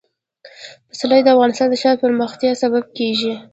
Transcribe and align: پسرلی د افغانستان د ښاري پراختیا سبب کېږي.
پسرلی 0.89 1.21
د 1.23 1.27
افغانستان 1.35 1.67
د 1.69 1.75
ښاري 1.81 1.97
پراختیا 2.01 2.51
سبب 2.63 2.83
کېږي. 2.97 3.33